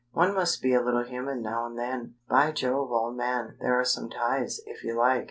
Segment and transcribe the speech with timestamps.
[0.13, 2.15] "One must be a little human now and then.
[2.27, 5.19] By Jove, old man, there are some ties, if you like!